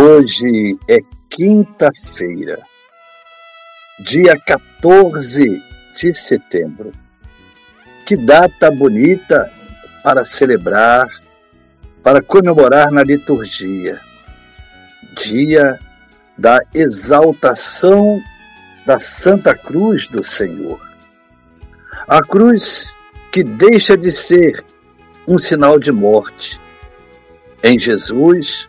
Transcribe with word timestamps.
Hoje 0.00 0.78
é 0.88 0.98
quinta-feira, 1.28 2.62
dia 3.98 4.38
14 4.38 5.60
de 5.92 6.14
setembro. 6.14 6.92
Que 8.06 8.16
data 8.16 8.70
bonita 8.70 9.52
para 10.04 10.24
celebrar, 10.24 11.04
para 12.00 12.22
comemorar 12.22 12.92
na 12.92 13.02
liturgia. 13.02 14.00
Dia 15.16 15.80
da 16.38 16.60
exaltação 16.72 18.22
da 18.86 19.00
Santa 19.00 19.52
Cruz 19.52 20.06
do 20.06 20.22
Senhor. 20.22 20.80
A 22.06 22.22
cruz 22.22 22.96
que 23.32 23.42
deixa 23.42 23.96
de 23.96 24.12
ser 24.12 24.64
um 25.26 25.36
sinal 25.36 25.76
de 25.76 25.90
morte. 25.90 26.60
Em 27.64 27.80
Jesus, 27.80 28.68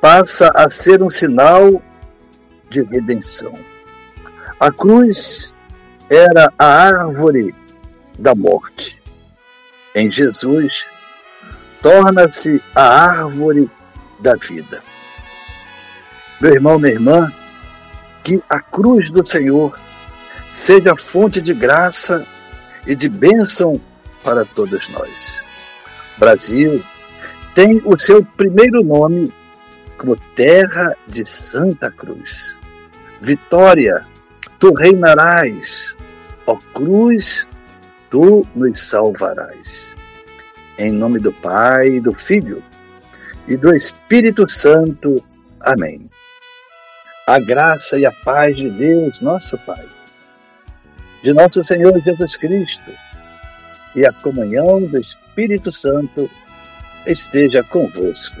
passa 0.00 0.50
a 0.54 0.68
ser 0.70 1.02
um 1.02 1.10
sinal 1.10 1.82
de 2.70 2.82
redenção. 2.82 3.52
A 4.60 4.70
cruz 4.70 5.54
era 6.10 6.52
a 6.58 6.66
árvore 6.66 7.54
da 8.18 8.34
morte. 8.34 9.00
Em 9.94 10.10
Jesus, 10.10 10.88
torna-se 11.80 12.62
a 12.74 12.82
árvore 12.82 13.70
da 14.20 14.34
vida. 14.34 14.82
Meu 16.40 16.52
irmão, 16.52 16.78
minha 16.78 16.94
irmã, 16.94 17.32
que 18.22 18.42
a 18.48 18.60
cruz 18.60 19.10
do 19.10 19.26
Senhor 19.26 19.72
seja 20.46 20.94
fonte 20.96 21.40
de 21.40 21.52
graça 21.52 22.26
e 22.86 22.94
de 22.94 23.08
bênção 23.08 23.80
para 24.22 24.44
todos 24.44 24.88
nós. 24.90 25.44
Brasil 26.16 26.82
tem 27.54 27.80
o 27.84 27.98
seu 27.98 28.24
primeiro 28.24 28.82
nome 28.82 29.32
como 29.98 30.16
terra 30.34 30.96
de 31.06 31.26
Santa 31.26 31.90
Cruz. 31.90 32.58
Vitória, 33.20 34.06
tu 34.58 34.72
reinarás, 34.72 35.96
ó 36.46 36.56
cruz, 36.72 37.46
tu 38.08 38.46
nos 38.54 38.80
salvarás. 38.80 39.96
Em 40.78 40.92
nome 40.92 41.18
do 41.18 41.32
Pai, 41.32 41.98
do 41.98 42.14
Filho 42.14 42.62
e 43.48 43.56
do 43.56 43.74
Espírito 43.74 44.48
Santo. 44.48 45.16
Amém. 45.60 46.08
A 47.26 47.40
graça 47.40 47.98
e 47.98 48.06
a 48.06 48.12
paz 48.12 48.56
de 48.56 48.70
Deus, 48.70 49.20
nosso 49.20 49.58
Pai, 49.58 49.84
de 51.22 51.32
nosso 51.32 51.62
Senhor 51.64 52.00
Jesus 52.00 52.36
Cristo 52.36 52.90
e 53.96 54.06
a 54.06 54.12
comunhão 54.12 54.80
do 54.80 54.98
Espírito 54.98 55.72
Santo 55.72 56.30
esteja 57.04 57.64
convosco 57.64 58.40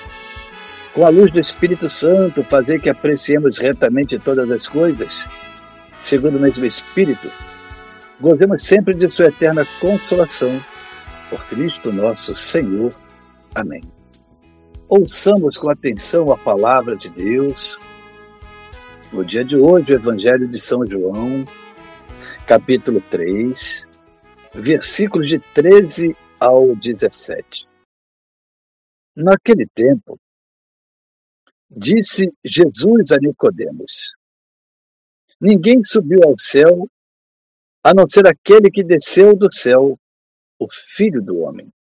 com 0.93 1.05
a 1.05 1.09
luz 1.09 1.31
do 1.31 1.39
Espírito 1.39 1.89
Santo, 1.89 2.43
fazer 2.43 2.79
que 2.79 2.89
apreciemos 2.89 3.57
retamente 3.59 4.19
todas 4.19 4.49
as 4.51 4.67
coisas, 4.67 5.27
segundo 5.99 6.37
o 6.37 6.41
mesmo 6.41 6.65
Espírito, 6.65 7.31
gozemos 8.19 8.61
sempre 8.61 8.93
de 8.93 9.09
Sua 9.09 9.27
eterna 9.27 9.65
consolação. 9.79 10.63
Por 11.29 11.45
Cristo 11.45 11.93
nosso 11.93 12.35
Senhor. 12.35 12.93
Amém. 13.55 13.81
Ouçamos 14.89 15.57
com 15.57 15.69
atenção 15.69 16.29
a 16.29 16.37
palavra 16.37 16.97
de 16.97 17.09
Deus. 17.09 17.77
No 19.13 19.23
dia 19.23 19.45
de 19.45 19.55
hoje, 19.55 19.93
o 19.93 19.95
Evangelho 19.95 20.45
de 20.45 20.59
São 20.59 20.85
João, 20.85 21.45
capítulo 22.45 23.01
3, 23.09 23.87
versículos 24.53 25.29
de 25.29 25.39
13 25.53 26.17
ao 26.37 26.75
17. 26.75 27.65
Naquele 29.15 29.65
tempo, 29.73 30.19
Disse 31.73 32.29
Jesus 32.43 33.13
a 33.13 33.17
Nicodemos: 33.17 34.11
Ninguém 35.39 35.81
subiu 35.85 36.19
ao 36.25 36.37
céu 36.37 36.85
a 37.81 37.93
não 37.93 38.09
ser 38.09 38.27
aquele 38.27 38.69
que 38.69 38.83
desceu 38.83 39.37
do 39.37 39.51
céu, 39.51 39.97
o 40.59 40.67
Filho 40.69 41.21
do 41.21 41.39
homem. 41.39 41.71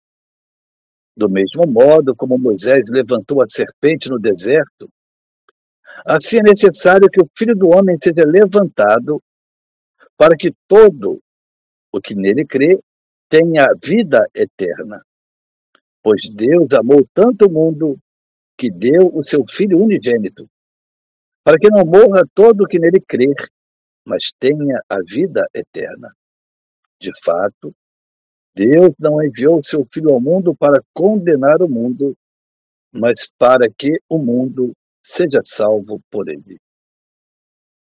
Do 1.16 1.28
mesmo 1.28 1.66
modo 1.66 2.14
como 2.14 2.38
Moisés 2.38 2.84
levantou 2.88 3.42
a 3.42 3.48
serpente 3.48 4.08
no 4.08 4.18
deserto, 4.18 4.88
assim 6.06 6.38
é 6.38 6.42
necessário 6.42 7.10
que 7.10 7.20
o 7.20 7.28
Filho 7.36 7.56
do 7.56 7.70
homem 7.70 7.98
seja 8.00 8.24
levantado, 8.24 9.20
para 10.16 10.36
que 10.36 10.54
todo 10.68 11.20
o 11.92 12.00
que 12.00 12.14
nele 12.14 12.46
crê 12.46 12.78
tenha 13.28 13.74
vida 13.84 14.24
eterna. 14.32 15.04
Pois 16.00 16.32
Deus 16.32 16.72
amou 16.74 17.04
tanto 17.12 17.46
o 17.46 17.52
mundo 17.52 17.98
que 18.60 18.70
deu 18.70 19.10
o 19.16 19.24
seu 19.24 19.42
Filho 19.50 19.82
unigênito, 19.82 20.46
para 21.42 21.56
que 21.58 21.70
não 21.70 21.82
morra 21.82 22.28
todo 22.34 22.64
o 22.64 22.66
que 22.66 22.78
nele 22.78 23.00
crer, 23.00 23.34
mas 24.06 24.32
tenha 24.38 24.84
a 24.86 24.98
vida 24.98 25.48
eterna. 25.54 26.14
De 27.00 27.10
fato, 27.24 27.74
Deus 28.54 28.90
não 28.98 29.24
enviou 29.24 29.60
o 29.60 29.64
seu 29.64 29.86
Filho 29.90 30.12
ao 30.12 30.20
mundo 30.20 30.54
para 30.54 30.82
condenar 30.92 31.62
o 31.62 31.70
mundo, 31.70 32.14
mas 32.92 33.32
para 33.38 33.66
que 33.70 33.98
o 34.06 34.18
mundo 34.18 34.74
seja 35.02 35.40
salvo 35.42 35.98
por 36.10 36.28
ele. 36.28 36.60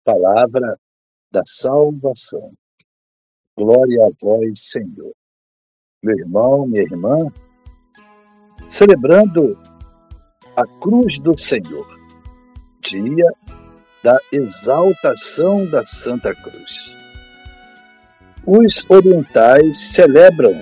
Palavra 0.03 0.75
da 1.31 1.44
salvação. 1.45 2.51
Glória 3.55 4.07
a 4.07 4.09
vós, 4.19 4.72
Senhor. 4.72 5.13
Meu 6.01 6.17
irmão, 6.17 6.66
minha 6.66 6.81
irmã, 6.81 7.19
celebrando 8.67 9.55
a 10.56 10.68
cruz 10.68 11.19
do 11.19 11.38
Senhor, 11.38 11.88
dia 12.80 13.31
da 14.03 14.19
exaltação 14.31 15.66
da 15.66 15.84
Santa 15.86 16.36
Cruz. 16.36 16.96
Os 18.46 18.86
orientais 18.88 19.78
celebram 19.78 20.62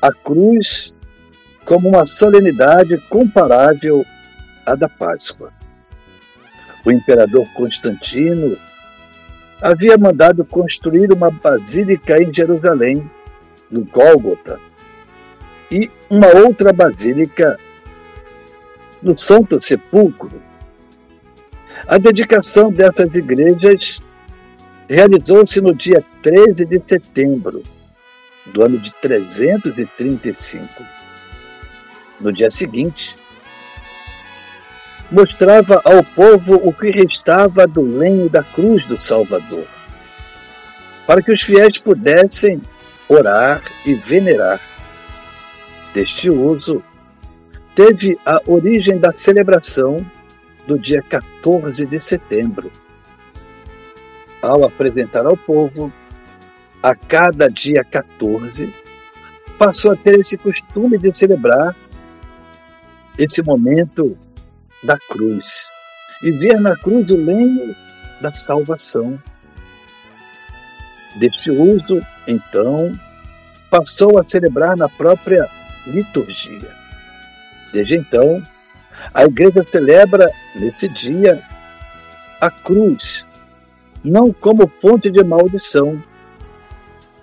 a 0.00 0.12
cruz 0.12 0.94
como 1.64 1.88
uma 1.88 2.06
solenidade 2.06 2.98
comparável 3.08 4.04
à 4.64 4.74
da 4.76 4.88
Páscoa. 4.88 5.52
O 6.84 6.92
imperador 6.92 7.48
Constantino 7.52 8.56
havia 9.60 9.98
mandado 9.98 10.44
construir 10.44 11.12
uma 11.12 11.30
basílica 11.32 12.22
em 12.22 12.32
Jerusalém, 12.32 13.10
no 13.68 13.84
Gólgota, 13.84 14.60
e 15.70 15.90
uma 16.08 16.28
outra 16.28 16.72
basílica 16.72 17.58
no 19.02 19.16
Santo 19.16 19.62
Sepulcro. 19.62 20.42
A 21.86 21.98
dedicação 21.98 22.70
dessas 22.72 23.14
igrejas 23.14 24.00
realizou-se 24.88 25.60
no 25.60 25.74
dia 25.74 26.04
13 26.22 26.64
de 26.64 26.82
setembro 26.86 27.62
do 28.46 28.64
ano 28.64 28.78
de 28.78 28.92
335. 28.94 30.82
No 32.20 32.32
dia 32.32 32.50
seguinte, 32.50 33.14
mostrava 35.10 35.80
ao 35.84 36.02
povo 36.02 36.54
o 36.56 36.72
que 36.72 36.90
restava 36.90 37.66
do 37.66 37.82
lenho 37.82 38.28
da 38.28 38.42
cruz 38.42 38.84
do 38.86 39.00
Salvador, 39.00 39.66
para 41.06 41.22
que 41.22 41.32
os 41.32 41.42
fiéis 41.42 41.78
pudessem 41.78 42.60
orar 43.08 43.62
e 43.86 43.94
venerar. 43.94 44.60
Deste 45.94 46.28
uso 46.28 46.82
teve 47.78 48.18
a 48.26 48.40
origem 48.44 48.98
da 48.98 49.12
celebração 49.12 50.04
do 50.66 50.76
dia 50.76 51.00
14 51.00 51.86
de 51.86 52.00
setembro. 52.00 52.72
Ao 54.42 54.66
apresentar 54.66 55.24
ao 55.24 55.36
povo, 55.36 55.92
a 56.82 56.92
cada 56.96 57.46
dia 57.46 57.84
14, 57.88 58.74
passou 59.56 59.92
a 59.92 59.96
ter 59.96 60.18
esse 60.18 60.36
costume 60.36 60.98
de 60.98 61.16
celebrar 61.16 61.76
esse 63.16 63.44
momento 63.44 64.18
da 64.82 64.98
cruz 64.98 65.68
e 66.20 66.32
ver 66.32 66.60
na 66.60 66.76
cruz 66.76 67.12
o 67.12 67.16
lenho 67.16 67.76
da 68.20 68.32
salvação. 68.32 69.22
Deste 71.14 71.52
uso, 71.52 72.04
então, 72.26 72.98
passou 73.70 74.18
a 74.18 74.26
celebrar 74.26 74.76
na 74.76 74.88
própria 74.88 75.48
liturgia. 75.86 76.87
Desde 77.72 77.96
então, 77.96 78.42
a 79.12 79.24
igreja 79.24 79.64
celebra 79.70 80.30
nesse 80.54 80.88
dia 80.88 81.42
a 82.40 82.50
cruz, 82.50 83.26
não 84.02 84.32
como 84.32 84.70
fonte 84.80 85.10
de 85.10 85.22
maldição, 85.24 86.02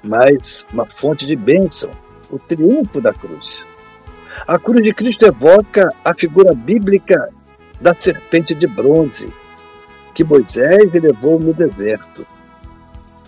mas 0.04 0.66
uma 0.72 0.86
fonte 0.86 1.26
de 1.26 1.36
bênção, 1.36 1.90
o 2.30 2.38
triunfo 2.38 3.02
da 3.02 3.14
cruz. 3.14 3.66
A 4.48 4.60
cruz 4.60 4.84
de 4.84 4.94
Cristo 4.94 5.26
evoca 5.26 5.90
a 6.04 6.14
figura 6.14 6.54
bíblica 6.54 7.30
da 7.80 7.96
serpente 7.96 8.54
de 8.54 8.68
bronze 8.68 9.34
que 10.14 10.24
Moisés 10.24 10.92
levou 10.94 11.40
no 11.40 11.54
deserto. 11.54 12.26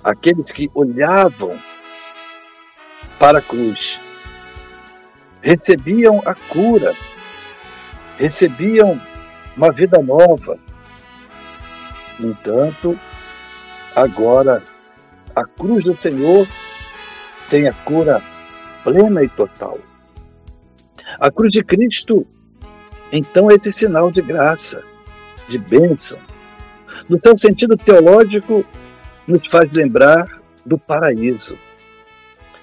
Aqueles 0.04 0.52
que 0.52 0.70
olhavam 0.74 1.58
para 3.20 3.40
a 3.40 3.42
cruz 3.42 4.00
recebiam 5.42 6.22
a 6.26 6.34
cura, 6.34 6.96
recebiam 8.18 9.00
uma 9.56 9.72
vida 9.72 10.02
nova. 10.02 10.58
No 12.20 12.32
entanto, 12.32 13.00
agora 13.96 14.64
a 15.36 15.46
cruz 15.46 15.84
do 15.84 16.00
Senhor 16.02 16.48
tem 17.50 17.68
a 17.68 17.74
cura 17.74 18.22
plena 18.84 19.24
e 19.24 19.30
total. 19.30 19.80
A 21.20 21.32
cruz 21.32 21.52
de 21.52 21.64
Cristo, 21.64 22.26
então, 23.12 23.50
é 23.50 23.56
esse 23.56 23.72
sinal 23.72 24.12
de 24.12 24.22
graça, 24.22 24.84
de 25.48 25.58
bênção. 25.58 26.20
No 27.08 27.20
seu 27.24 27.38
sentido 27.38 27.78
teológico, 27.78 28.66
nos 29.26 29.42
faz 29.50 29.72
lembrar 29.72 30.42
do 30.66 30.78
paraíso. 30.78 31.58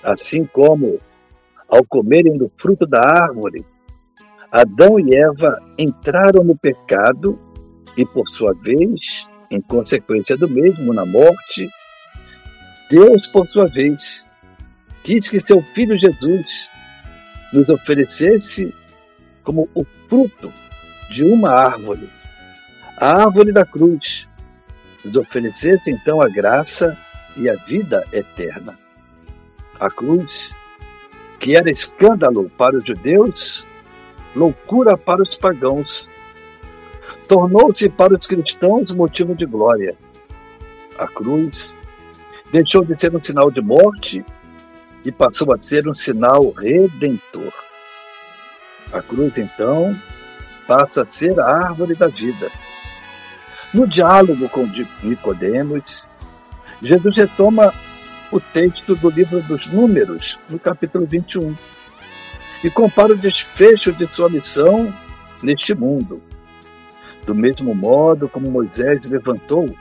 Assim 0.03 0.45
como, 0.45 1.01
ao 1.69 1.85
comerem 1.85 2.37
do 2.37 2.51
fruto 2.57 2.87
da 2.87 3.01
árvore, 3.01 3.65
Adão 4.51 5.01
e 5.01 5.15
Eva 5.15 5.61
entraram 5.79 6.45
no 6.45 6.57
pecado 6.57 7.39
e, 7.97 8.07
por 8.07 8.29
sua 8.29 8.55
vez, 8.55 9.29
em 9.51 9.61
consequência 9.61 10.37
do 10.37 10.49
mesmo, 10.49 10.93
na 10.93 11.05
morte, 11.05 11.69
Deus, 12.91 13.27
por 13.27 13.47
sua 13.49 13.67
vez, 13.67 14.27
quis 15.03 15.29
que 15.29 15.41
seu 15.41 15.61
Filho 15.63 15.99
Jesus 15.99 16.69
nos 17.53 17.69
oferecesse 17.69 18.73
como 19.43 19.69
o 19.75 19.85
fruto 20.09 20.53
de 21.11 21.25
uma 21.25 21.51
árvore, 21.51 22.09
a 22.97 23.25
árvore 23.25 23.53
da 23.53 23.65
cruz, 23.65 24.29
nos 25.05 25.17
oferecesse 25.17 25.91
então 25.91 26.21
a 26.21 26.29
graça 26.29 26.97
e 27.37 27.49
a 27.49 27.55
vida 27.55 28.05
eterna. 28.13 28.79
A 29.79 29.91
cruz, 29.91 30.55
que 31.45 31.55
era 31.55 31.71
escândalo 31.71 32.51
para 32.57 32.75
os 32.75 32.83
judeus, 32.83 33.67
loucura 34.35 34.97
para 34.97 35.21
os 35.21 35.37
pagãos, 35.37 36.09
tornou-se 37.29 37.87
para 37.91 38.15
os 38.15 38.27
cristãos 38.27 38.91
motivo 38.93 39.35
de 39.35 39.45
glória. 39.45 39.95
A 40.99 41.07
cruz 41.07 41.77
deixou 42.51 42.83
de 42.83 42.99
ser 42.99 43.15
um 43.15 43.23
sinal 43.23 43.51
de 43.51 43.61
morte 43.61 44.25
e 45.05 45.13
passou 45.13 45.53
a 45.55 45.61
ser 45.61 45.87
um 45.87 45.93
sinal 45.93 46.49
redentor. 46.49 47.53
A 48.91 49.03
cruz, 49.03 49.35
então, 49.37 49.93
passa 50.67 51.03
a 51.03 51.11
ser 51.11 51.39
a 51.39 51.45
árvore 51.45 51.95
da 51.95 52.07
vida. 52.07 52.51
No 53.75 53.87
diálogo 53.87 54.49
com 54.49 54.67
Nicodemos, 55.03 56.07
Jesus 56.81 57.15
retoma 57.15 57.71
o 58.37 58.41
texto 58.41 58.95
do 58.95 59.11
livro 59.11 59.41
dos 59.43 59.69
Números, 59.69 60.39
no 60.51 60.59
capítulo 60.59 61.07
21, 61.07 61.55
e 62.63 62.71
compara 62.71 63.13
o 63.13 63.17
desfecho 63.17 63.93
de 63.93 64.07
sua 64.15 64.29
missão 64.29 64.93
neste 65.43 65.75
mundo. 65.75 66.23
Do 67.27 67.35
mesmo 67.35 67.75
modo 67.75 68.29
como 68.29 68.51
Moisés 68.51 69.09
levantou 69.09 69.75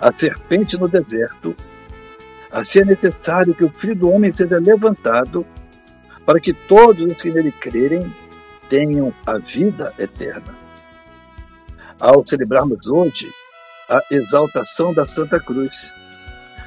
a 0.00 0.14
serpente 0.14 0.78
no 0.78 0.88
deserto, 0.88 1.54
Assim 2.50 2.80
é 2.80 2.84
necessário 2.84 3.54
que 3.54 3.64
o 3.64 3.68
Filho 3.68 3.94
do 3.94 4.10
Homem 4.10 4.34
seja 4.34 4.58
levantado, 4.58 5.46
para 6.26 6.40
que 6.40 6.52
todos 6.52 7.04
os 7.04 7.22
que 7.22 7.30
nele 7.30 7.52
crerem 7.52 8.12
tenham 8.68 9.14
a 9.24 9.38
vida 9.38 9.92
eterna. 9.98 10.58
Ao 12.00 12.26
celebrarmos 12.26 12.86
hoje 12.88 13.32
a 13.88 14.00
exaltação 14.10 14.92
da 14.92 15.06
Santa 15.06 15.38
Cruz, 15.38 15.94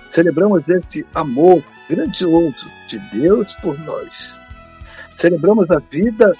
celebramos 0.07 0.63
esse 0.67 1.05
amor 1.13 1.63
grandioso 1.89 2.69
de 2.88 3.00
Deus 3.11 3.53
por 3.53 3.77
nós. 3.79 4.33
Celebramos 5.15 5.69
a 5.71 5.79
vida 5.79 6.31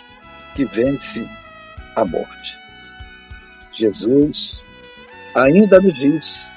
que 0.56 0.66
vence 0.66 1.28
a 1.96 2.06
morte. 2.06 2.58
Jesus 3.72 4.66
ainda 5.36 5.80
nos 5.80 5.96
diz 5.96 6.48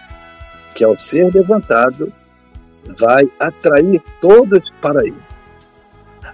que 0.75 0.85
ao 0.85 0.99
ser 0.99 1.35
levantado, 1.35 2.13
vai 2.99 3.31
atrair 3.41 4.03
todos 4.21 4.71
para 4.81 5.05
ele. 5.05 5.23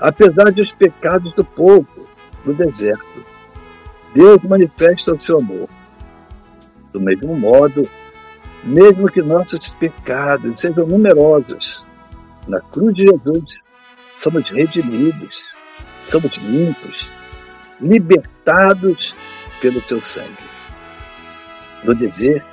Apesar 0.00 0.50
dos 0.52 0.70
pecados 0.72 1.32
do 1.34 1.44
povo 1.44 2.06
no 2.44 2.52
deserto, 2.52 3.24
Deus 4.12 4.42
manifesta 4.42 5.14
o 5.14 5.20
seu 5.20 5.38
amor. 5.38 5.68
Do 6.92 7.00
mesmo 7.00 7.38
modo, 7.38 7.88
mesmo 8.62 9.10
que 9.10 9.22
nossos 9.22 9.68
pecados 9.68 10.60
sejam 10.60 10.86
numerosos, 10.86 11.84
na 12.46 12.60
cruz 12.60 12.94
de 12.94 13.06
Jesus 13.06 13.58
somos 14.16 14.48
redimidos, 14.50 15.52
somos 16.04 16.36
limpos, 16.38 17.12
libertados 17.80 19.16
pelo 19.60 19.86
seu 19.86 20.02
sangue. 20.02 20.52
No 21.84 21.94
dizer 21.94 22.44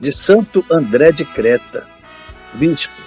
de 0.00 0.12
Santo 0.12 0.64
André 0.70 1.12
de 1.12 1.24
Creta, 1.24 1.86
bispo, 2.54 3.00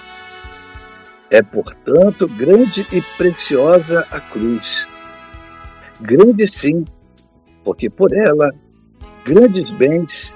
é, 1.30 1.42
portanto, 1.42 2.28
grande 2.28 2.88
e 2.92 3.02
preciosa 3.18 4.08
a 4.10 4.20
cruz. 4.20 4.88
Grande 6.00 6.48
sim, 6.48 6.86
porque 7.64 7.90
por 7.90 8.14
ela 8.14 8.54
grandes 9.26 9.70
bens 9.72 10.36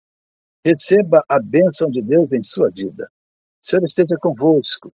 receba 0.65 1.23
a 1.27 1.39
bênção 1.39 1.89
de 1.89 2.01
Deus 2.01 2.31
em 2.31 2.43
sua 2.43 2.69
vida. 2.69 3.09
O 3.63 3.67
Senhor 3.67 3.85
esteja 3.85 4.17
convosco. 4.19 4.93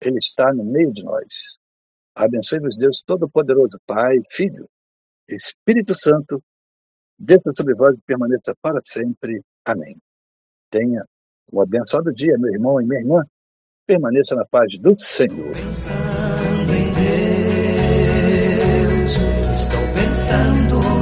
Ele 0.00 0.18
está 0.18 0.52
no 0.52 0.64
meio 0.64 0.92
de 0.92 1.02
nós. 1.02 1.58
Abençoe-vos 2.14 2.76
Deus 2.76 3.02
Todo-Poderoso, 3.06 3.80
Pai, 3.86 4.16
Filho, 4.30 4.68
Espírito 5.28 5.94
Santo. 5.94 6.42
desça 7.18 7.52
sobre 7.56 7.74
vós 7.74 7.96
e 7.96 8.00
permaneça 8.02 8.54
para 8.60 8.80
sempre. 8.84 9.42
Amém. 9.64 9.96
Tenha 10.70 11.04
um 11.52 11.60
abençoado 11.60 12.12
dia, 12.12 12.38
meu 12.38 12.52
irmão 12.52 12.80
e 12.80 12.86
minha 12.86 13.00
irmã. 13.00 13.24
Permaneça 13.86 14.34
na 14.36 14.44
paz 14.44 14.70
do 14.80 14.94
Senhor. 14.98 15.52
Pensando 15.54 16.72
em 16.72 16.92
Deus, 18.52 19.16
estou 19.54 19.80
pensando 19.94 20.97